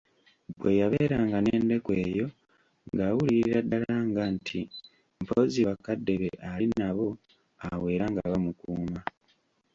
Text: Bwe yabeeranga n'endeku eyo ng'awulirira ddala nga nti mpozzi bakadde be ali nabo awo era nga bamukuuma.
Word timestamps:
Bwe 0.57 0.71
yabeeranga 0.79 1.37
n'endeku 1.41 1.91
eyo 2.05 2.27
ng'awulirira 2.93 3.59
ddala 3.65 3.93
nga 4.07 4.23
nti 4.35 4.59
mpozzi 5.21 5.59
bakadde 5.67 6.13
be 6.21 6.29
ali 6.51 6.65
nabo 6.79 7.07
awo 7.69 7.85
era 7.95 8.05
nga 8.11 8.21
bamukuuma. 8.31 8.99